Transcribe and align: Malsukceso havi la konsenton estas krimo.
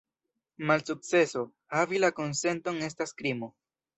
Malsukceso 0.69 1.43
havi 1.79 2.01
la 2.05 2.11
konsenton 2.21 2.83
estas 2.89 3.15
krimo. 3.21 3.53